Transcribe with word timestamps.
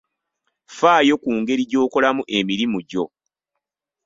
Ffaayo 0.69 1.15
ku 1.23 1.29
ngeri 1.39 1.63
gy'okolamu 1.69 2.21
emirimu 2.37 2.77
gyo. 2.89 3.05